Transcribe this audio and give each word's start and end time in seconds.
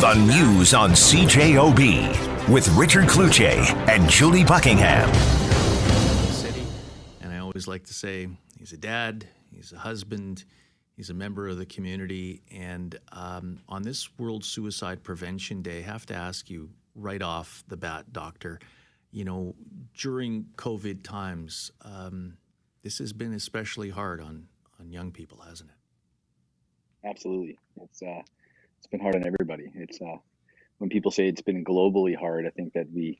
The 0.00 0.12
news 0.12 0.74
on 0.74 0.90
CJOB 0.90 2.50
with 2.50 2.68
Richard 2.76 3.06
Cloutier 3.06 3.56
and 3.88 4.06
Julie 4.10 4.44
Buckingham. 4.44 5.10
City, 6.30 6.66
and 7.22 7.32
I 7.32 7.38
always 7.38 7.66
like 7.66 7.84
to 7.84 7.94
say 7.94 8.28
he's 8.58 8.74
a 8.74 8.76
dad, 8.76 9.26
he's 9.50 9.72
a 9.72 9.78
husband, 9.78 10.44
he's 10.98 11.08
a 11.08 11.14
member 11.14 11.48
of 11.48 11.56
the 11.56 11.64
community. 11.64 12.42
And 12.52 12.98
um, 13.10 13.60
on 13.70 13.84
this 13.84 14.10
World 14.18 14.44
Suicide 14.44 15.02
Prevention 15.02 15.62
Day, 15.62 15.78
I 15.78 15.82
have 15.82 16.04
to 16.06 16.14
ask 16.14 16.50
you 16.50 16.68
right 16.94 17.22
off 17.22 17.64
the 17.66 17.78
bat, 17.78 18.12
Doctor, 18.12 18.60
you 19.12 19.24
know, 19.24 19.54
during 19.96 20.44
COVID 20.56 21.04
times, 21.04 21.70
um, 21.80 22.36
this 22.82 22.98
has 22.98 23.14
been 23.14 23.32
especially 23.32 23.88
hard 23.88 24.20
on, 24.20 24.46
on 24.78 24.92
young 24.92 25.10
people, 25.10 25.38
hasn't 25.38 25.70
it? 25.70 27.08
Absolutely. 27.08 27.58
It's 27.80 28.02
uh, 28.02 28.20
it's 28.86 28.92
been 28.92 29.00
hard 29.00 29.16
on 29.16 29.26
everybody. 29.26 29.72
It's 29.74 30.00
uh, 30.00 30.18
when 30.78 30.90
people 30.90 31.10
say 31.10 31.26
it's 31.26 31.42
been 31.42 31.64
globally 31.64 32.16
hard, 32.16 32.46
I 32.46 32.50
think 32.50 32.74
that 32.74 32.86
we 32.94 33.18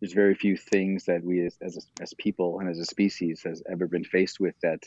there's 0.00 0.12
very 0.12 0.34
few 0.34 0.56
things 0.56 1.04
that 1.04 1.22
we 1.22 1.46
as 1.46 1.56
as, 1.62 1.86
as 2.00 2.12
people 2.14 2.58
and 2.58 2.68
as 2.68 2.80
a 2.80 2.84
species 2.84 3.42
has 3.44 3.62
ever 3.70 3.86
been 3.86 4.02
faced 4.02 4.40
with 4.40 4.56
that 4.62 4.80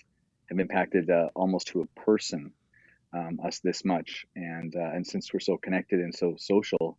have 0.49 0.59
impacted 0.59 1.09
uh, 1.09 1.30
almost 1.34 1.68
to 1.68 1.82
a 1.82 2.02
person 2.02 2.52
um, 3.13 3.40
us 3.41 3.59
this 3.59 3.85
much. 3.85 4.26
And 4.35 4.76
uh, 4.76 4.91
and 4.95 5.08
since 5.08 5.32
we're 5.32 5.40
so 5.40 5.55
connected 5.55 6.02
and 6.02 6.13
so 6.13 6.35
social, 6.38 6.98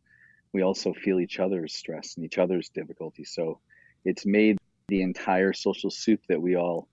we 0.54 0.62
also 0.62 0.94
feel 0.94 1.20
each 1.20 1.38
other's 1.38 1.74
stress 1.74 2.16
and 2.16 2.24
each 2.24 2.38
other's 2.38 2.70
difficulties. 2.70 3.30
So 3.34 3.60
it's 4.06 4.24
made 4.24 4.56
the 4.88 5.02
entire 5.02 5.52
social 5.52 5.90
soup 5.90 6.22
that 6.30 6.40
we 6.40 6.56
all 6.56 6.88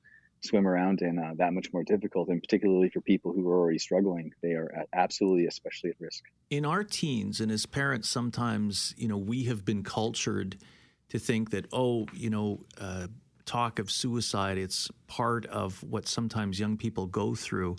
swim 0.45 0.67
around 0.67 1.01
in 1.01 1.19
uh, 1.19 1.33
that 1.37 1.53
much 1.53 1.71
more 1.73 1.83
difficult 1.83 2.29
and 2.29 2.41
particularly 2.41 2.89
for 2.89 3.01
people 3.01 3.33
who 3.33 3.47
are 3.49 3.59
already 3.59 3.79
struggling 3.79 4.31
they 4.41 4.51
are 4.51 4.85
absolutely 4.93 5.45
especially 5.47 5.89
at 5.89 5.95
risk. 5.99 6.23
In 6.49 6.65
our 6.65 6.83
teens 6.83 7.41
and 7.41 7.51
as 7.51 7.65
parents 7.65 8.09
sometimes 8.09 8.93
you 8.97 9.07
know 9.07 9.17
we 9.17 9.43
have 9.45 9.65
been 9.65 9.83
cultured 9.83 10.57
to 11.09 11.19
think 11.19 11.51
that 11.51 11.67
oh 11.73 12.05
you 12.13 12.29
know 12.29 12.61
uh, 12.79 13.07
talk 13.45 13.79
of 13.79 13.91
suicide 13.91 14.57
it's 14.57 14.89
part 15.07 15.45
of 15.47 15.83
what 15.83 16.07
sometimes 16.07 16.59
young 16.59 16.77
people 16.77 17.05
go 17.05 17.35
through 17.35 17.75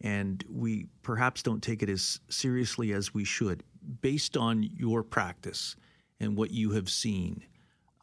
and 0.00 0.44
we 0.50 0.86
perhaps 1.02 1.42
don't 1.42 1.62
take 1.62 1.82
it 1.82 1.88
as 1.88 2.20
seriously 2.28 2.92
as 2.92 3.14
we 3.14 3.24
should. 3.24 3.62
Based 4.02 4.36
on 4.36 4.62
your 4.62 5.02
practice 5.02 5.76
and 6.20 6.36
what 6.36 6.50
you 6.50 6.72
have 6.72 6.90
seen 6.90 7.42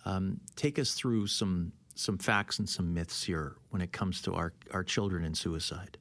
um, 0.05 0.39
take 0.55 0.79
us 0.79 0.93
through 0.93 1.27
some 1.27 1.71
some 2.01 2.17
facts 2.17 2.59
and 2.59 2.67
some 2.67 2.93
myths 2.93 3.23
here 3.23 3.55
when 3.69 3.81
it 3.81 3.91
comes 3.91 4.21
to 4.23 4.33
our, 4.33 4.53
our 4.71 4.83
children 4.83 5.23
and 5.23 5.37
suicide? 5.37 5.97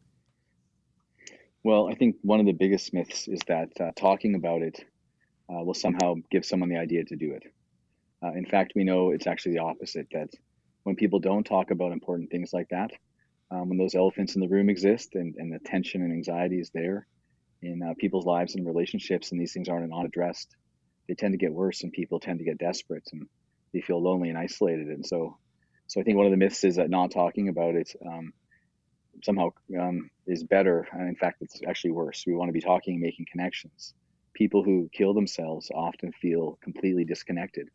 Well, 1.62 1.88
I 1.88 1.94
think 1.94 2.16
one 2.22 2.40
of 2.40 2.46
the 2.46 2.52
biggest 2.52 2.94
myths 2.94 3.28
is 3.28 3.40
that 3.46 3.68
uh, 3.78 3.90
talking 3.94 4.34
about 4.34 4.62
it 4.62 4.82
uh, 5.50 5.62
will 5.62 5.74
somehow 5.74 6.14
give 6.30 6.44
someone 6.44 6.70
the 6.70 6.78
idea 6.78 7.04
to 7.04 7.16
do 7.16 7.32
it. 7.32 7.42
Uh, 8.22 8.32
in 8.32 8.46
fact, 8.46 8.72
we 8.74 8.84
know 8.84 9.10
it's 9.10 9.26
actually 9.26 9.54
the 9.54 9.62
opposite 9.62 10.06
that 10.12 10.30
when 10.84 10.96
people 10.96 11.18
don't 11.18 11.44
talk 11.44 11.70
about 11.70 11.92
important 11.92 12.30
things 12.30 12.52
like 12.52 12.68
that, 12.70 12.90
um, 13.50 13.68
when 13.68 13.78
those 13.78 13.94
elephants 13.94 14.34
in 14.34 14.40
the 14.40 14.48
room 14.48 14.70
exist 14.70 15.14
and, 15.14 15.34
and 15.36 15.52
the 15.52 15.58
tension 15.58 16.02
and 16.02 16.12
anxiety 16.12 16.60
is 16.60 16.70
there 16.70 17.06
in 17.62 17.82
uh, 17.82 17.92
people's 17.98 18.24
lives 18.24 18.54
and 18.54 18.66
relationships, 18.66 19.32
and 19.32 19.40
these 19.40 19.52
things 19.52 19.68
aren't 19.68 19.88
not 19.90 20.06
addressed, 20.06 20.56
they 21.08 21.14
tend 21.14 21.32
to 21.32 21.38
get 21.38 21.52
worse 21.52 21.82
and 21.82 21.92
people 21.92 22.20
tend 22.20 22.38
to 22.38 22.44
get 22.44 22.58
desperate 22.58 23.06
and 23.12 23.26
they 23.74 23.80
feel 23.80 24.02
lonely 24.02 24.30
and 24.30 24.38
isolated. 24.38 24.86
And 24.86 25.04
so 25.04 25.36
so 25.90 26.00
I 26.00 26.04
think 26.04 26.16
one 26.16 26.26
of 26.26 26.30
the 26.30 26.36
myths 26.36 26.62
is 26.62 26.76
that 26.76 26.88
not 26.88 27.10
talking 27.10 27.48
about 27.48 27.74
it 27.74 27.92
um, 28.06 28.32
somehow 29.24 29.48
um, 29.76 30.08
is 30.24 30.44
better. 30.44 30.86
And 30.92 31.08
in 31.08 31.16
fact, 31.16 31.38
it's 31.40 31.60
actually 31.66 31.90
worse. 31.90 32.22
We 32.24 32.32
want 32.32 32.48
to 32.48 32.52
be 32.52 32.60
talking, 32.60 33.00
making 33.00 33.26
connections. 33.28 33.92
People 34.32 34.62
who 34.62 34.88
kill 34.92 35.14
themselves 35.14 35.68
often 35.74 36.12
feel 36.12 36.60
completely 36.62 37.04
disconnected 37.04 37.70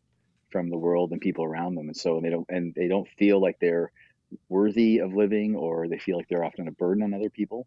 from 0.50 0.70
the 0.70 0.78
world 0.78 1.12
and 1.12 1.20
people 1.20 1.44
around 1.44 1.74
them, 1.74 1.88
and 1.88 1.96
so 1.96 2.20
they 2.22 2.30
don't 2.30 2.46
and 2.48 2.74
they 2.74 2.88
don't 2.88 3.06
feel 3.18 3.38
like 3.38 3.58
they're 3.60 3.92
worthy 4.48 5.00
of 5.00 5.12
living, 5.12 5.54
or 5.54 5.86
they 5.86 5.98
feel 5.98 6.16
like 6.16 6.26
they're 6.30 6.44
often 6.44 6.68
a 6.68 6.72
burden 6.72 7.02
on 7.02 7.12
other 7.12 7.28
people. 7.28 7.66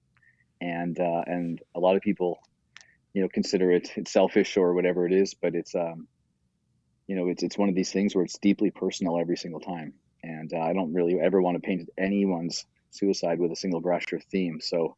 And 0.59 0.99
uh, 0.99 1.21
and 1.27 1.61
a 1.75 1.79
lot 1.79 1.95
of 1.95 2.01
people, 2.01 2.39
you 3.13 3.21
know, 3.21 3.29
consider 3.29 3.71
it 3.71 3.91
selfish 4.07 4.57
or 4.57 4.73
whatever 4.73 5.05
it 5.05 5.13
is, 5.13 5.35
but 5.35 5.53
it's 5.53 5.75
um, 5.75 6.07
you 7.05 7.15
know, 7.15 7.27
it's 7.27 7.43
it's 7.43 7.57
one 7.57 7.69
of 7.69 7.75
these 7.75 7.91
things 7.91 8.15
where 8.15 8.25
it's 8.25 8.39
deeply 8.39 8.71
personal 8.71 9.19
every 9.19 9.37
single 9.37 9.59
time 9.59 9.93
and 10.23 10.51
uh, 10.53 10.59
I 10.59 10.73
don't 10.73 10.93
really 10.93 11.19
ever 11.19 11.41
want 11.41 11.55
to 11.55 11.61
paint 11.61 11.89
anyone's 11.97 12.65
suicide 12.91 13.39
with 13.39 13.51
a 13.51 13.55
single 13.55 13.81
brush 13.81 14.11
or 14.11 14.19
theme. 14.19 14.59
So, 14.61 14.95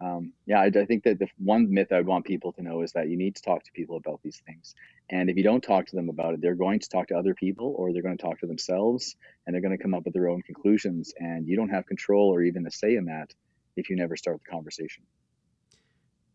um, 0.00 0.32
yeah, 0.46 0.60
I, 0.60 0.66
I, 0.66 0.84
think 0.86 1.04
that 1.04 1.18
the 1.18 1.28
one 1.38 1.72
myth 1.72 1.88
I 1.90 1.96
would 1.96 2.06
want 2.06 2.24
people 2.24 2.52
to 2.52 2.62
know 2.62 2.82
is 2.82 2.92
that 2.92 3.08
you 3.08 3.16
need 3.16 3.34
to 3.36 3.42
talk 3.42 3.64
to 3.64 3.72
people 3.72 3.96
about 3.96 4.20
these 4.22 4.40
things. 4.46 4.74
And 5.10 5.28
if 5.28 5.36
you 5.36 5.42
don't 5.42 5.62
talk 5.62 5.86
to 5.86 5.96
them 5.96 6.08
about 6.08 6.34
it, 6.34 6.40
they're 6.40 6.54
going 6.54 6.78
to 6.78 6.88
talk 6.88 7.08
to 7.08 7.16
other 7.16 7.34
people 7.34 7.74
or 7.76 7.92
they're 7.92 8.02
going 8.02 8.16
to 8.16 8.22
talk 8.22 8.38
to 8.40 8.46
themselves 8.46 9.16
and 9.46 9.54
they're 9.54 9.62
going 9.62 9.76
to 9.76 9.82
come 9.82 9.94
up 9.94 10.04
with 10.04 10.14
their 10.14 10.28
own 10.28 10.42
conclusions. 10.42 11.12
And 11.18 11.48
you 11.48 11.56
don't 11.56 11.70
have 11.70 11.86
control 11.86 12.28
or 12.28 12.42
even 12.42 12.66
a 12.66 12.70
say 12.70 12.94
in 12.94 13.06
that 13.06 13.34
if 13.76 13.90
you 13.90 13.96
never 13.96 14.16
start 14.16 14.40
the 14.44 14.50
conversation. 14.50 15.02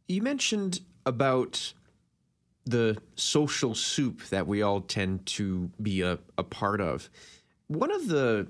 You 0.07 0.21
mentioned 0.21 0.81
about 1.05 1.73
the 2.65 2.97
social 3.15 3.75
soup 3.75 4.23
that 4.29 4.47
we 4.47 4.61
all 4.61 4.81
tend 4.81 5.25
to 5.25 5.69
be 5.81 6.01
a, 6.01 6.19
a 6.37 6.43
part 6.43 6.81
of 6.81 7.09
one 7.67 7.91
of 7.91 8.07
the 8.07 8.47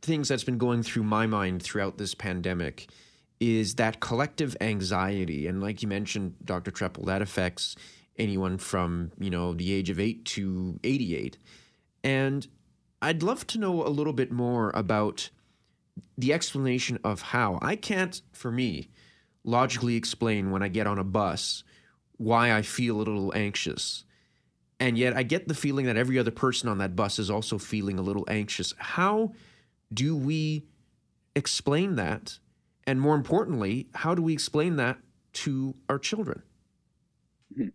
things 0.00 0.28
that's 0.28 0.44
been 0.44 0.58
going 0.58 0.82
through 0.82 1.04
my 1.04 1.26
mind 1.26 1.62
throughout 1.62 1.98
this 1.98 2.14
pandemic 2.14 2.88
is 3.40 3.74
that 3.76 4.00
collective 4.00 4.56
anxiety. 4.60 5.46
And 5.46 5.60
like 5.60 5.82
you 5.82 5.88
mentioned, 5.88 6.34
Dr. 6.44 6.70
Trepel, 6.70 7.06
that 7.06 7.22
affects 7.22 7.76
anyone 8.16 8.58
from, 8.58 9.12
you 9.18 9.30
know, 9.30 9.54
the 9.54 9.72
age 9.72 9.90
of 9.90 9.98
eight 9.98 10.24
to 10.26 10.78
88. 10.84 11.38
And 12.04 12.46
I'd 13.00 13.22
love 13.22 13.46
to 13.48 13.58
know 13.58 13.84
a 13.84 13.88
little 13.88 14.12
bit 14.12 14.30
more 14.30 14.70
about 14.74 15.30
the 16.16 16.32
explanation 16.32 16.98
of 17.02 17.22
how. 17.22 17.58
I 17.62 17.76
can't, 17.76 18.20
for 18.32 18.52
me, 18.52 18.90
logically 19.44 19.96
explain 19.96 20.50
when 20.50 20.62
I 20.62 20.68
get 20.68 20.86
on 20.86 20.98
a 20.98 21.04
bus 21.04 21.64
why 22.16 22.52
I 22.52 22.62
feel 22.62 22.96
a 22.96 22.98
little 22.98 23.32
anxious. 23.34 24.04
And 24.80 24.98
yet 24.98 25.16
I 25.16 25.22
get 25.22 25.46
the 25.48 25.54
feeling 25.54 25.86
that 25.86 25.96
every 25.96 26.18
other 26.18 26.30
person 26.30 26.68
on 26.68 26.78
that 26.78 26.96
bus 26.96 27.18
is 27.18 27.30
also 27.30 27.58
feeling 27.58 27.98
a 27.98 28.02
little 28.02 28.24
anxious. 28.28 28.74
How 28.78 29.32
do 29.92 30.16
we 30.16 30.66
explain 31.36 31.96
that? 31.96 32.38
And 32.86 33.00
more 33.00 33.14
importantly, 33.14 33.86
how 33.94 34.14
do 34.14 34.22
we 34.22 34.32
explain 34.32 34.76
that 34.76 34.98
to 35.34 35.74
our 35.88 35.98
children? 35.98 36.42
Hmm. 37.56 37.68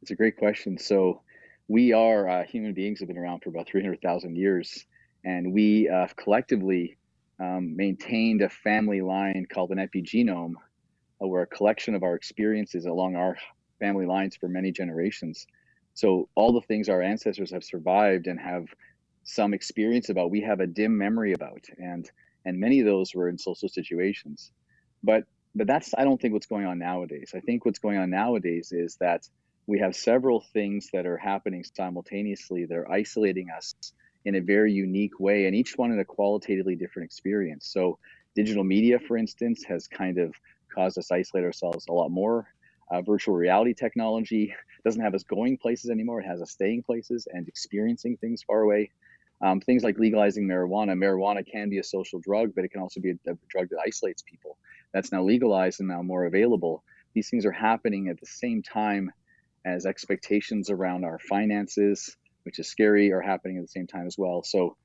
It's 0.00 0.10
a 0.10 0.14
great 0.14 0.36
question. 0.36 0.78
So, 0.78 1.20
we 1.68 1.92
are 1.92 2.26
uh, 2.26 2.44
human 2.44 2.72
beings 2.72 3.00
have 3.00 3.08
been 3.08 3.18
around 3.18 3.42
for 3.42 3.50
about 3.50 3.68
300,000 3.68 4.34
years, 4.36 4.86
and 5.22 5.52
we 5.52 5.86
uh, 5.86 6.06
collectively 6.16 6.96
um, 7.38 7.76
maintained 7.76 8.40
a 8.40 8.48
family 8.48 9.02
line 9.02 9.46
called 9.52 9.70
an 9.70 9.78
epigenome, 9.78 10.54
uh, 11.22 11.26
where 11.26 11.42
a 11.42 11.46
collection 11.46 11.94
of 11.94 12.02
our 12.02 12.14
experiences 12.14 12.86
along 12.86 13.16
our 13.16 13.36
family 13.78 14.06
lines 14.06 14.34
for 14.34 14.48
many 14.48 14.72
generations 14.72 15.46
so 15.98 16.28
all 16.36 16.52
the 16.52 16.60
things 16.60 16.88
our 16.88 17.02
ancestors 17.02 17.50
have 17.50 17.64
survived 17.64 18.28
and 18.28 18.38
have 18.38 18.66
some 19.24 19.52
experience 19.52 20.10
about, 20.10 20.30
we 20.30 20.42
have 20.42 20.60
a 20.60 20.66
dim 20.68 20.96
memory 20.96 21.32
about, 21.32 21.64
and 21.76 22.08
and 22.44 22.60
many 22.60 22.78
of 22.78 22.86
those 22.86 23.16
were 23.16 23.28
in 23.28 23.36
social 23.36 23.68
situations. 23.68 24.52
But 25.02 25.24
but 25.56 25.66
that's 25.66 25.94
I 25.98 26.04
don't 26.04 26.20
think 26.20 26.34
what's 26.34 26.46
going 26.46 26.66
on 26.66 26.78
nowadays. 26.78 27.32
I 27.34 27.40
think 27.40 27.64
what's 27.64 27.80
going 27.80 27.98
on 27.98 28.10
nowadays 28.10 28.70
is 28.70 28.96
that 29.00 29.28
we 29.66 29.80
have 29.80 29.96
several 29.96 30.44
things 30.52 30.86
that 30.92 31.04
are 31.04 31.16
happening 31.16 31.64
simultaneously. 31.64 32.64
They're 32.64 32.88
isolating 32.88 33.48
us 33.50 33.74
in 34.24 34.36
a 34.36 34.40
very 34.40 34.72
unique 34.72 35.18
way, 35.18 35.46
and 35.46 35.56
each 35.56 35.76
one 35.76 35.90
in 35.90 35.98
a 35.98 36.04
qualitatively 36.04 36.76
different 36.76 37.06
experience. 37.06 37.72
So 37.72 37.98
digital 38.36 38.62
media, 38.62 39.00
for 39.00 39.16
instance, 39.16 39.64
has 39.64 39.88
kind 39.88 40.18
of 40.18 40.32
caused 40.72 40.96
us 40.96 41.08
to 41.08 41.16
isolate 41.16 41.44
ourselves 41.44 41.86
a 41.88 41.92
lot 41.92 42.10
more 42.10 42.46
uh, 42.90 43.02
virtual 43.02 43.34
reality 43.34 43.74
technology 43.74 44.54
doesn't 44.84 45.02
have 45.02 45.14
us 45.14 45.24
going 45.24 45.58
places 45.58 45.90
anymore. 45.90 46.20
It 46.20 46.26
has 46.26 46.40
us 46.40 46.50
staying 46.50 46.82
places 46.82 47.26
and 47.30 47.48
experiencing 47.48 48.16
things 48.16 48.42
far 48.42 48.60
away. 48.60 48.90
Um, 49.40 49.60
things 49.60 49.84
like 49.84 49.98
legalizing 49.98 50.48
marijuana. 50.48 50.94
Marijuana 50.98 51.46
can 51.46 51.70
be 51.70 51.78
a 51.78 51.84
social 51.84 52.18
drug, 52.18 52.54
but 52.56 52.64
it 52.64 52.72
can 52.72 52.80
also 52.80 53.00
be 53.00 53.10
a, 53.10 53.30
a 53.30 53.34
drug 53.48 53.68
that 53.70 53.78
isolates 53.86 54.22
people. 54.22 54.58
That's 54.92 55.12
now 55.12 55.22
legalized 55.22 55.80
and 55.80 55.88
now 55.88 56.02
more 56.02 56.24
available. 56.24 56.82
These 57.14 57.30
things 57.30 57.46
are 57.46 57.52
happening 57.52 58.08
at 58.08 58.18
the 58.18 58.26
same 58.26 58.62
time 58.62 59.12
as 59.64 59.86
expectations 59.86 60.70
around 60.70 61.04
our 61.04 61.18
finances, 61.18 62.16
which 62.42 62.58
is 62.58 62.68
scary, 62.68 63.12
are 63.12 63.20
happening 63.20 63.58
at 63.58 63.62
the 63.62 63.68
same 63.68 63.86
time 63.86 64.06
as 64.06 64.16
well. 64.18 64.42
So 64.42 64.76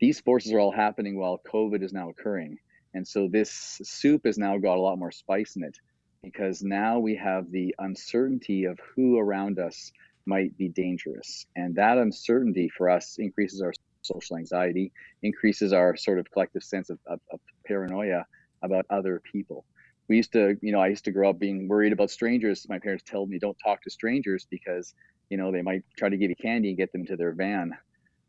these 0.00 0.20
forces 0.20 0.52
are 0.52 0.58
all 0.58 0.72
happening 0.72 1.18
while 1.18 1.40
COVID 1.50 1.82
is 1.82 1.92
now 1.92 2.10
occurring. 2.10 2.58
And 2.92 3.06
so 3.08 3.28
this 3.28 3.80
soup 3.82 4.22
has 4.26 4.38
now 4.38 4.58
got 4.58 4.76
a 4.76 4.80
lot 4.80 4.98
more 4.98 5.12
spice 5.12 5.56
in 5.56 5.64
it 5.64 5.78
because 6.24 6.62
now 6.62 6.98
we 6.98 7.14
have 7.16 7.50
the 7.50 7.74
uncertainty 7.78 8.64
of 8.64 8.80
who 8.80 9.18
around 9.18 9.58
us 9.58 9.92
might 10.26 10.56
be 10.56 10.68
dangerous. 10.68 11.46
And 11.54 11.74
that 11.76 11.98
uncertainty 11.98 12.70
for 12.70 12.88
us 12.88 13.16
increases 13.18 13.60
our 13.60 13.72
social 14.02 14.38
anxiety, 14.38 14.90
increases 15.22 15.72
our 15.72 15.96
sort 15.96 16.18
of 16.18 16.30
collective 16.30 16.62
sense 16.62 16.90
of, 16.90 16.98
of, 17.06 17.20
of 17.30 17.40
paranoia 17.66 18.24
about 18.62 18.86
other 18.90 19.20
people. 19.20 19.64
we 20.08 20.16
used 20.16 20.32
to, 20.32 20.56
you 20.62 20.72
know, 20.72 20.80
I 20.80 20.88
used 20.88 21.04
to 21.04 21.12
grow 21.12 21.30
up 21.30 21.38
being 21.38 21.68
worried 21.68 21.92
about 21.92 22.10
strangers. 22.10 22.66
My 22.68 22.78
parents 22.78 23.04
told 23.04 23.28
me 23.28 23.38
don't 23.38 23.56
talk 23.62 23.82
to 23.82 23.90
strangers 23.90 24.46
because, 24.50 24.94
you 25.30 25.36
know, 25.36 25.52
they 25.52 25.62
might 25.62 25.82
try 25.96 26.08
to 26.08 26.16
give 26.16 26.30
you 26.30 26.36
candy 26.36 26.68
and 26.68 26.76
get 26.76 26.92
them 26.92 27.04
to 27.06 27.16
their 27.16 27.32
van. 27.32 27.72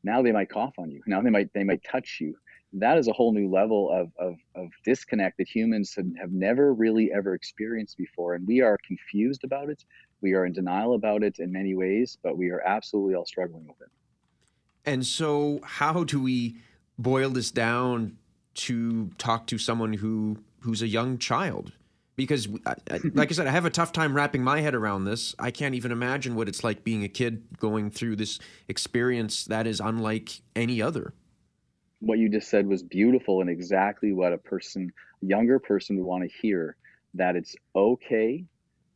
Now 0.04 0.22
they 0.22 0.32
might 0.32 0.50
cough 0.50 0.76
on 0.78 0.92
you. 0.92 1.02
Now 1.08 1.22
they 1.22 1.30
might 1.30 1.52
they 1.54 1.64
might 1.64 1.84
touch 1.84 2.20
you. 2.22 2.36
That 2.78 2.98
is 2.98 3.08
a 3.08 3.14
whole 3.14 3.34
new 3.34 3.50
level 3.50 3.90
of 3.92 4.12
of, 4.20 4.36
of 4.56 4.70
disconnect 4.84 5.38
that 5.38 5.48
humans 5.48 5.94
have, 5.96 6.08
have 6.20 6.32
never 6.32 6.74
really 6.74 7.12
ever 7.16 7.34
experienced 7.34 7.98
before, 7.98 8.36
and 8.36 8.46
we 8.48 8.62
are 8.62 8.78
confused 8.86 9.44
about 9.44 9.70
it. 9.70 9.84
We 10.22 10.34
are 10.34 10.46
in 10.46 10.54
denial 10.54 10.96
about 10.96 11.24
it 11.24 11.40
in 11.40 11.52
many 11.52 11.76
ways, 11.76 12.18
but 12.24 12.38
we 12.38 12.50
are 12.50 12.62
absolutely 12.62 13.16
all 13.16 13.26
struggling 13.26 13.68
with 13.68 13.82
it. 13.82 13.90
And 14.86 15.06
so, 15.06 15.60
how 15.64 16.04
do 16.04 16.22
we 16.22 16.58
boil 16.98 17.30
this 17.30 17.52
down 17.52 18.18
to 18.56 19.10
talk 19.18 19.48
to 19.48 19.58
someone 19.58 19.94
who 19.94 20.38
who's 20.62 20.82
a 20.82 20.88
young 20.88 21.18
child 21.18 21.74
because 22.16 22.48
like 23.14 23.30
i 23.30 23.34
said 23.34 23.48
i 23.48 23.52
have 23.52 23.66
a 23.66 23.70
tough 23.70 23.92
time 23.92 24.16
wrapping 24.16 24.44
my 24.44 24.62
head 24.62 24.74
around 24.74 25.04
this 25.04 25.36
i 25.38 25.52
can't 25.52 25.76
even 25.76 25.92
imagine 25.92 26.36
what 26.36 26.48
it's 26.48 26.64
like 26.64 26.84
being 26.84 27.04
a 27.04 27.10
kid 27.10 27.44
going 27.60 27.92
through 27.92 28.16
this 28.16 28.40
experience 28.68 29.46
that 29.46 29.68
is 29.68 29.80
unlike 29.80 30.42
any 30.56 30.82
other 30.82 31.14
what 32.00 32.20
you 32.20 32.30
just 32.30 32.50
said 32.50 32.68
was 32.68 32.84
beautiful 32.84 33.42
and 33.42 33.50
exactly 33.50 34.14
what 34.14 34.34
a 34.34 34.38
person 34.38 34.92
a 35.24 35.26
younger 35.26 35.60
person 35.60 35.98
would 35.98 36.06
want 36.06 36.24
to 36.24 36.38
hear 36.42 36.76
that 37.14 37.36
it's 37.36 37.56
okay 37.76 38.46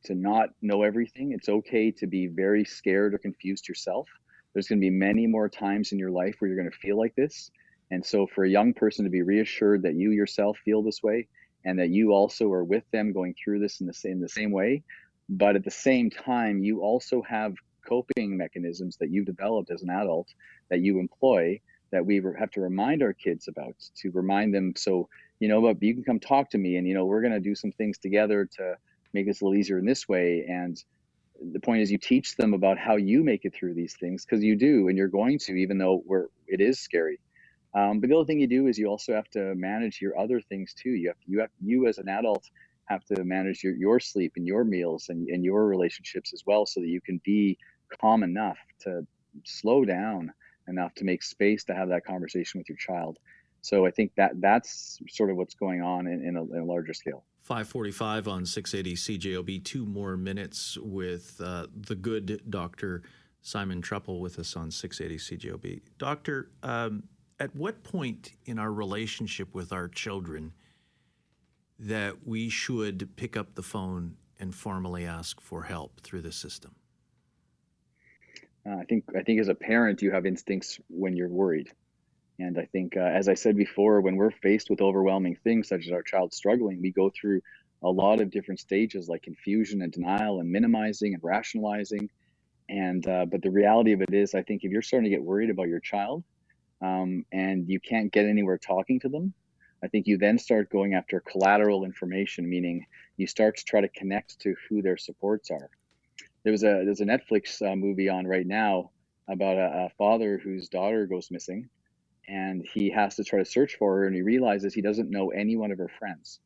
to 0.04 0.16
not 0.16 0.50
know 0.62 0.84
everything. 0.84 1.32
It's 1.32 1.50
okay 1.50 1.92
to 1.92 2.08
be 2.08 2.28
very 2.28 2.66
scared 2.66 3.14
or 3.14 3.18
confused 3.18 3.68
yourself. 3.68 4.08
There's 4.54 4.68
going 4.68 4.80
to 4.80 4.86
be 4.86 4.90
many 4.90 5.28
more 5.28 5.50
times 5.50 5.92
in 5.92 6.00
your 6.00 6.12
life 6.12 6.36
where 6.40 6.50
you're 6.50 6.60
going 6.60 6.72
to 6.72 6.78
feel 6.78 6.98
like 6.98 7.16
this. 7.16 7.52
And 7.92 8.06
so, 8.06 8.28
for 8.28 8.44
a 8.44 8.50
young 8.50 8.74
person 8.74 9.06
to 9.06 9.12
be 9.12 9.22
reassured 9.22 9.84
that 9.84 9.96
you 9.96 10.12
yourself 10.12 10.58
feel 10.64 10.84
this 10.84 11.02
way 11.02 11.28
and 11.66 11.80
that 11.80 11.90
you 11.90 12.12
also 12.12 12.52
are 12.52 12.64
with 12.64 12.84
them 12.92 13.12
going 13.12 13.34
through 13.34 13.60
this 13.60 13.82
in 13.82 13.88
the 13.88 13.94
same, 13.94 14.22
the 14.22 14.30
same 14.30 14.52
way, 14.52 14.84
but 15.28 15.56
at 15.56 15.64
the 15.64 15.72
same 15.72 16.10
time, 16.10 16.64
you 16.64 16.82
also 16.82 17.22
have 17.24 17.54
coping 17.88 18.38
mechanisms 18.38 18.98
that 18.98 19.10
you've 19.10 19.26
developed 19.26 19.72
as 19.72 19.82
an 19.82 19.90
adult 19.90 20.28
that 20.70 20.82
you 20.82 21.00
employ 21.00 21.60
that 21.92 22.06
we 22.06 22.22
have 22.38 22.52
to 22.52 22.62
remind 22.62 23.04
our 23.04 23.14
kids 23.14 23.48
about 23.48 23.76
to 23.96 24.12
remind 24.12 24.54
them 24.54 24.74
so 24.76 25.10
you 25.40 25.48
know 25.48 25.62
but 25.62 25.82
you 25.82 25.94
can 25.94 26.04
come 26.04 26.20
talk 26.20 26.50
to 26.50 26.58
me 26.58 26.76
and 26.78 26.88
you 26.88 26.94
know 26.94 27.06
we're 27.06 27.22
going 27.22 27.34
to 27.34 27.40
do 27.40 27.56
some 27.56 27.72
things 27.72 27.98
together 27.98 28.46
to 28.46 28.76
make 29.14 29.26
this 29.26 29.42
a 29.42 29.44
little 29.44 29.58
easier 29.58 29.80
in 29.80 29.86
this 29.86 30.08
way 30.08 30.46
and 30.48 30.84
the 31.54 31.60
point 31.60 31.82
is 31.82 31.92
you 31.92 31.98
teach 31.98 32.36
them 32.36 32.54
about 32.54 32.78
how 32.78 32.98
you 32.98 33.24
make 33.24 33.46
it 33.46 33.54
through 33.54 33.74
these 33.74 33.96
things 33.96 34.26
because 34.26 34.44
you 34.44 34.56
do 34.56 34.88
and 34.90 34.98
you're 34.98 35.08
going 35.08 35.40
to 35.40 35.54
even 35.54 35.78
though 35.78 36.04
we're 36.06 36.28
it 36.48 36.62
is 36.62 36.80
scary 36.80 37.20
um, 37.74 38.00
but 38.00 38.10
the 38.10 38.16
other 38.16 38.26
thing 38.26 38.40
you 38.40 38.48
do 38.48 38.68
is 38.68 38.78
you 38.78 38.88
also 38.88 39.14
have 39.14 39.30
to 39.32 39.54
manage 39.56 40.02
your 40.02 40.18
other 40.18 40.42
things 40.42 40.74
too. 40.74 40.90
You 40.90 41.10
have 41.10 41.18
you 41.28 41.40
have 41.40 41.50
you 41.64 41.88
as 41.88 41.98
an 42.00 42.10
adult 42.10 42.50
have 42.86 43.06
to 43.06 43.24
manage 43.24 43.64
your, 43.64 43.76
your 43.76 44.00
sleep 44.00 44.34
and 44.36 44.48
your 44.48 44.64
meals 44.64 45.10
and, 45.10 45.28
and 45.30 45.44
your 45.44 45.68
relationships 45.68 46.34
as 46.34 46.44
well 46.46 46.66
so 46.66 46.80
that 46.80 46.88
you 46.88 47.00
can 47.02 47.22
be 47.24 47.58
calm 48.02 48.24
enough 48.24 48.58
to 48.80 49.06
slow 49.46 49.86
down 49.86 50.34
enough 50.70 50.94
to 50.96 51.04
make 51.04 51.24
space 51.24 51.64
to 51.66 51.74
have 51.74 51.90
that 51.90 52.06
conversation 52.06 52.60
with 52.60 52.70
your 52.70 52.78
child. 52.78 53.18
So 53.62 53.86
I 53.86 53.92
think 53.92 54.14
that 54.16 54.40
that's 54.40 55.00
sort 55.10 55.30
of 55.30 55.38
what's 55.38 55.56
going 55.56 55.82
on 55.82 56.08
in, 56.08 56.24
in, 56.26 56.38
a, 56.38 56.44
in 56.44 56.60
a, 56.60 56.66
larger 56.66 56.94
scale. 56.94 57.26
545 57.42 58.28
on 58.28 58.46
680 58.46 58.96
CJOB. 58.96 59.64
Two 59.64 59.86
more 59.86 60.16
minutes 60.16 60.78
with 60.82 61.40
uh, 61.44 61.68
the 61.76 61.96
good 61.96 62.42
Dr. 62.50 63.04
Simon 63.42 63.82
Trepel 63.82 64.20
with 64.20 64.40
us 64.40 64.56
on 64.56 64.72
680 64.72 65.38
CJOB. 65.38 65.82
Doctor, 65.98 66.52
um, 66.64 67.04
at 67.40 67.56
what 67.56 67.84
point 67.84 68.34
in 68.46 68.60
our 68.60 68.72
relationship 68.72 69.54
with 69.54 69.72
our 69.74 69.88
children 69.88 70.54
that 71.80 72.28
we 72.28 72.50
should 72.50 73.10
pick 73.16 73.38
up 73.38 73.56
the 73.56 73.64
phone 73.64 74.16
and 74.40 74.54
formally 74.54 75.06
ask 75.06 75.40
for 75.42 75.64
help 75.64 76.02
through 76.02 76.22
the 76.22 76.32
system? 76.32 76.76
Uh, 78.70 78.76
I 78.76 78.84
think 78.84 79.06
I 79.16 79.24
think 79.24 79.40
as 79.40 79.48
a 79.48 79.56
parent, 79.56 80.02
you 80.02 80.12
have 80.12 80.26
instincts 80.26 80.80
when 80.90 81.16
you're 81.16 81.30
worried, 81.30 81.70
and 82.38 82.58
I 82.60 82.66
think, 82.66 82.98
uh, 82.98 83.00
as 83.00 83.28
I 83.28 83.34
said 83.34 83.56
before, 83.56 84.02
when 84.02 84.16
we're 84.16 84.32
faced 84.32 84.70
with 84.70 84.82
overwhelming 84.82 85.38
things 85.44 85.68
such 85.70 85.88
as 85.88 85.92
our 85.92 86.04
child 86.04 86.34
struggling, 86.34 86.82
we 86.82 86.92
go 86.92 87.10
through 87.10 87.42
a 87.82 87.90
lot 87.90 88.22
of 88.22 88.30
different 88.30 88.60
stages 88.60 89.08
like 89.08 89.24
confusion 89.24 89.82
and 89.82 89.92
denial 89.92 90.40
and 90.40 90.52
minimizing 90.52 91.14
and 91.14 91.24
rationalizing. 91.24 92.10
And 92.68 93.08
uh, 93.08 93.26
but 93.26 93.42
the 93.42 93.50
reality 93.50 93.94
of 93.94 94.02
it 94.02 94.14
is, 94.14 94.36
I 94.36 94.44
think 94.44 94.64
if 94.64 94.72
you're 94.72 94.84
starting 94.84 95.10
to 95.10 95.16
get 95.16 95.24
worried 95.24 95.50
about 95.50 95.70
your 95.70 95.80
child, 95.80 96.24
um, 96.82 97.26
and 97.32 97.68
you 97.68 97.80
can't 97.80 98.12
get 98.12 98.26
anywhere 98.26 98.60
talking 98.60 99.00
to 99.00 99.10
them, 99.10 99.34
I 99.84 99.88
think 99.88 100.06
you 100.06 100.18
then 100.18 100.38
start 100.38 100.70
going 100.70 100.94
after 100.94 101.22
collateral 101.22 101.86
information, 101.86 102.48
meaning 102.48 102.86
you 103.18 103.26
start 103.26 103.58
to 103.58 103.66
try 103.66 103.82
to 103.82 103.90
connect 103.90 104.40
to 104.42 104.54
who 104.68 104.84
their 104.84 104.98
supports 104.98 105.50
are. 105.50 105.70
There 106.44 106.52
was 106.52 106.64
a 106.64 106.84
there's 106.86 107.02
a 107.02 107.06
Netflix 107.06 107.62
uh, 107.62 107.76
movie 107.76 108.10
on 108.10 108.26
right 108.26 108.48
now 108.48 108.92
about 109.30 109.58
a, 109.58 109.86
a 109.86 109.90
father 109.98 110.40
whose 110.42 110.70
daughter 110.70 111.06
goes 111.06 111.30
missing, 111.32 111.70
and 112.28 112.66
he 112.74 112.90
has 112.92 113.16
to 113.16 113.24
try 113.24 113.40
to 113.40 113.46
search 113.46 113.76
for 113.78 113.98
her, 113.98 114.06
and 114.08 114.16
he 114.16 114.22
realizes 114.22 114.74
he 114.74 114.82
doesn't 114.82 115.10
know 115.10 115.30
any 115.30 115.56
one 115.58 115.72
of 115.72 115.78
her 115.78 115.92
friends. 116.00 116.40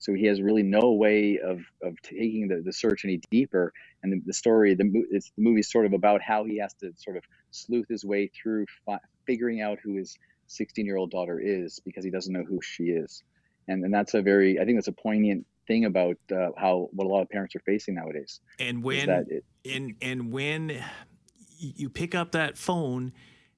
So 0.00 0.14
he 0.14 0.24
has 0.26 0.40
really 0.40 0.62
no 0.62 0.92
way 0.92 1.38
of, 1.38 1.60
of 1.82 2.00
taking 2.02 2.48
the, 2.48 2.62
the 2.64 2.72
search 2.72 3.04
any 3.04 3.20
deeper. 3.30 3.70
And 4.02 4.12
the, 4.12 4.22
the 4.24 4.32
story, 4.32 4.74
the, 4.74 4.90
it's, 5.10 5.30
the 5.36 5.62
sort 5.62 5.84
of 5.84 5.92
about 5.92 6.22
how 6.22 6.44
he 6.44 6.58
has 6.58 6.72
to 6.74 6.92
sort 6.96 7.18
of 7.18 7.24
sleuth 7.50 7.86
his 7.90 8.02
way 8.02 8.28
through 8.28 8.64
fi- 8.86 8.98
figuring 9.26 9.60
out 9.60 9.78
who 9.82 9.96
his 9.96 10.16
16 10.46 10.86
year 10.86 10.96
old 10.96 11.10
daughter 11.10 11.38
is 11.38 11.80
because 11.84 12.02
he 12.02 12.10
doesn't 12.10 12.32
know 12.32 12.44
who 12.44 12.60
she 12.62 12.84
is. 12.84 13.22
And, 13.68 13.84
and 13.84 13.92
that's 13.92 14.14
a 14.14 14.22
very, 14.22 14.58
I 14.58 14.64
think 14.64 14.78
that's 14.78 14.88
a 14.88 14.92
poignant 14.92 15.46
thing 15.70 15.84
about 15.84 16.16
uh, 16.32 16.48
how 16.56 16.88
what 16.92 17.06
a 17.06 17.08
lot 17.08 17.22
of 17.22 17.28
parents 17.28 17.54
are 17.54 17.60
facing 17.60 17.94
nowadays. 17.94 18.40
And 18.58 18.82
when, 18.82 19.08
it, 19.08 19.44
and, 19.64 19.94
and 20.02 20.32
when 20.32 20.82
you 21.58 21.88
pick 21.88 22.14
up 22.14 22.32
that 22.32 22.58
phone 22.58 23.12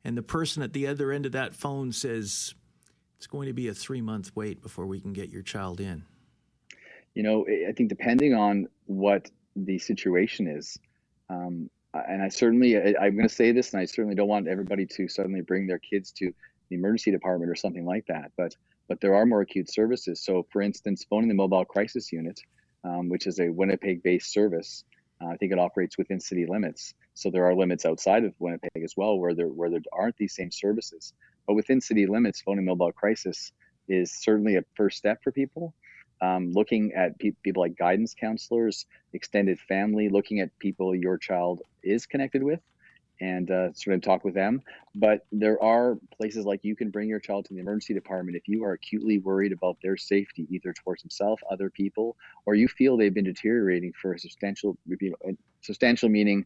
and 0.04 0.16
the 0.16 0.22
person 0.22 0.62
at 0.62 0.72
the 0.72 0.86
other 0.86 1.12
end 1.12 1.26
of 1.26 1.32
that 1.32 1.54
phone 1.54 1.92
says, 1.92 2.54
it's 3.16 3.26
going 3.26 3.46
to 3.46 3.54
be 3.54 3.68
a 3.68 3.74
three 3.74 4.00
month 4.00 4.32
wait 4.34 4.62
before 4.62 4.86
we 4.86 5.00
can 5.00 5.12
get 5.12 5.30
your 5.30 5.42
child 5.42 5.80
in 5.80 6.04
you 7.14 7.22
know, 7.22 7.46
I 7.46 7.72
think 7.72 7.88
depending 7.88 8.34
on 8.34 8.68
what 8.86 9.30
the 9.54 9.78
situation 9.78 10.46
is, 10.46 10.78
um, 11.28 11.68
and 11.94 12.22
I 12.22 12.28
certainly, 12.28 12.76
I, 12.76 13.06
am 13.06 13.16
going 13.16 13.28
to 13.28 13.34
say 13.34 13.52
this, 13.52 13.72
and 13.72 13.80
I 13.80 13.84
certainly 13.84 14.14
don't 14.14 14.28
want 14.28 14.48
everybody 14.48 14.86
to 14.86 15.08
suddenly 15.08 15.42
bring 15.42 15.66
their 15.66 15.78
kids 15.78 16.10
to 16.12 16.32
the 16.70 16.76
emergency 16.76 17.10
department 17.10 17.50
or 17.50 17.54
something 17.54 17.84
like 17.84 18.06
that. 18.06 18.32
But 18.36 18.56
but 18.92 19.00
there 19.00 19.14
are 19.14 19.24
more 19.24 19.40
acute 19.40 19.72
services. 19.72 20.22
So, 20.22 20.46
for 20.52 20.60
instance, 20.60 21.06
phoning 21.08 21.28
the 21.28 21.34
mobile 21.34 21.64
crisis 21.64 22.12
unit, 22.12 22.38
um, 22.84 23.08
which 23.08 23.26
is 23.26 23.40
a 23.40 23.48
Winnipeg-based 23.48 24.30
service, 24.30 24.84
uh, 25.18 25.28
I 25.28 25.36
think 25.38 25.50
it 25.50 25.58
operates 25.58 25.96
within 25.96 26.20
city 26.20 26.44
limits. 26.44 26.92
So 27.14 27.30
there 27.30 27.46
are 27.46 27.54
limits 27.54 27.86
outside 27.86 28.24
of 28.24 28.34
Winnipeg 28.38 28.84
as 28.84 28.92
well, 28.94 29.18
where 29.18 29.34
there 29.34 29.46
where 29.48 29.70
there 29.70 29.80
aren't 29.94 30.18
these 30.18 30.36
same 30.36 30.50
services. 30.50 31.14
But 31.46 31.54
within 31.54 31.80
city 31.80 32.06
limits, 32.06 32.42
phoning 32.42 32.66
mobile 32.66 32.92
crisis 32.92 33.52
is 33.88 34.12
certainly 34.12 34.56
a 34.56 34.64
first 34.76 34.98
step 34.98 35.22
for 35.24 35.32
people 35.32 35.72
um, 36.22 36.52
looking 36.52 36.92
at 36.92 37.18
pe- 37.18 37.32
people 37.42 37.62
like 37.62 37.76
guidance 37.76 38.14
counselors, 38.14 38.84
extended 39.14 39.58
family, 39.58 40.10
looking 40.10 40.40
at 40.40 40.56
people 40.58 40.94
your 40.94 41.16
child 41.16 41.62
is 41.82 42.04
connected 42.04 42.42
with, 42.42 42.60
and 43.22 43.50
uh, 43.52 43.72
sort 43.72 43.94
of 43.94 44.02
talk 44.02 44.24
with 44.24 44.34
them. 44.34 44.60
But 44.96 45.24
there 45.30 45.62
are 45.62 45.96
places 46.16 46.44
like 46.44 46.64
you 46.64 46.74
can 46.74 46.90
bring 46.90 47.08
your 47.08 47.20
child 47.20 47.44
to 47.46 47.54
the 47.54 47.60
emergency 47.60 47.94
department 47.94 48.36
if 48.36 48.48
you 48.48 48.64
are 48.64 48.72
acutely 48.72 49.18
worried 49.18 49.52
about 49.52 49.78
their 49.80 49.96
safety, 49.96 50.48
either 50.50 50.72
towards 50.72 51.02
himself, 51.02 51.40
other 51.48 51.70
people, 51.70 52.16
or 52.46 52.56
you 52.56 52.66
feel 52.66 52.96
they've 52.96 53.14
been 53.14 53.24
deteriorating 53.24 53.92
for 53.92 54.12
a 54.12 54.18
substantial, 54.18 54.76
substantial 55.60 56.08
meaning, 56.08 56.44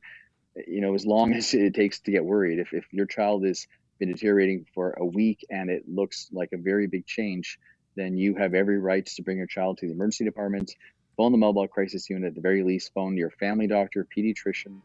you 0.67 0.83
know, 0.83 0.95
as 0.95 1.07
long 1.07 1.33
as 1.39 1.55
it 1.55 1.75
takes 1.75 2.01
to 2.01 2.11
get 2.11 2.25
worried. 2.25 2.59
If 2.59 2.75
if 2.75 2.85
your 2.93 3.07
child 3.07 3.47
has 3.47 3.67
been 3.99 4.13
deteriorating 4.13 4.67
for 4.75 4.91
a 4.99 5.05
week 5.05 5.47
and 5.49 5.71
it 5.71 5.89
looks 5.89 6.29
like 6.31 6.51
a 6.53 6.59
very 6.59 6.87
big 6.87 7.07
change 7.07 7.59
then 7.97 8.15
you 8.15 8.35
have 8.35 8.53
every 8.53 8.79
right 8.79 9.07
to 9.07 9.23
bring 9.23 9.39
your 9.39 9.47
child 9.47 9.79
to 9.79 9.87
the 9.87 9.93
emergency 9.93 10.25
department, 10.25 10.77
phone 11.17 11.33
the 11.33 11.39
mobile 11.39 11.67
crisis 11.67 12.11
unit, 12.11 12.29
at 12.29 12.35
the 12.35 12.43
very 12.43 12.63
least, 12.63 12.93
phone 12.93 13.17
your 13.17 13.31
family 13.31 13.67
doctor, 13.67 14.07
pediatrician, 14.15 14.83